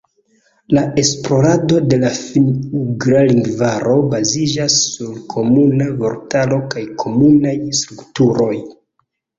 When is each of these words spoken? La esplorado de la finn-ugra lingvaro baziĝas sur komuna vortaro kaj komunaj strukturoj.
La 0.77 0.83
esplorado 1.01 1.81
de 1.91 1.99
la 2.05 2.09
finn-ugra 2.15 3.21
lingvaro 3.33 3.93
baziĝas 4.15 4.79
sur 4.95 5.23
komuna 5.37 5.93
vortaro 6.03 6.61
kaj 6.75 6.89
komunaj 7.05 7.57
strukturoj. 7.85 8.55